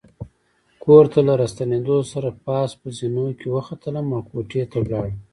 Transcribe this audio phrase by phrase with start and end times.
[0.83, 5.15] کور ته له راستنېدو سره پاس په زینو کې وختلم او کوټې ته ولاړم.